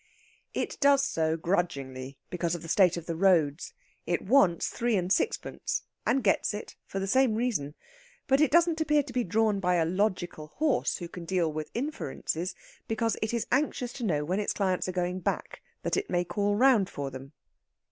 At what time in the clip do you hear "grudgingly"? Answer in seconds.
1.37-2.17